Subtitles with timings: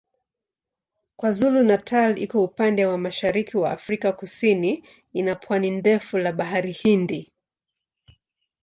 [1.17, 7.33] KwaZulu-Natal iko upande wa mashariki wa Afrika Kusini ina pwani ndefu la Bahari Hindi.